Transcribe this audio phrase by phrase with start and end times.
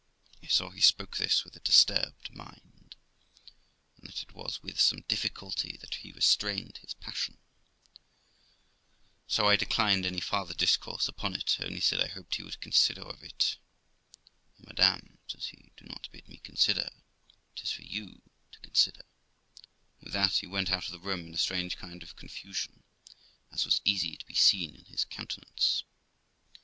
[0.41, 2.95] I saw he spoke this with a disturbed mind,
[3.97, 7.37] and that it was with some difficulty that he restrained his passion,
[9.27, 13.01] so I declined any farther discourse upon it; only said I hoped he would consider
[13.01, 13.57] of it.'
[14.59, 16.89] Oh, madam!', says THE LIFE OF ROXANA 287 he, 'do not bid me consider;
[17.55, 18.23] 'tis for you
[18.53, 19.05] to consider';
[19.99, 22.81] and with that he went out of the room, in a strange kind of confusion,
[23.51, 25.83] as was easy to be seen in his countenance.